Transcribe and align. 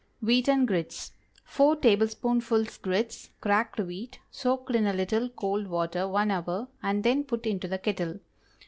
WHEATEN 0.23 0.65
GRITS. 0.65 1.11
✠ 1.37 1.39
4 1.43 1.75
tablespoonfuls 1.75 2.79
grits 2.79 3.29
(cracked 3.39 3.79
wheat) 3.79 4.17
soaked 4.31 4.73
in 4.73 4.87
a 4.87 4.93
little 4.93 5.29
cold 5.29 5.67
water 5.67 6.07
one 6.07 6.31
hour, 6.31 6.67
and 6.81 7.03
then 7.03 7.23
put 7.23 7.45
into 7.45 7.67
the 7.67 7.77
kettle. 7.77 8.15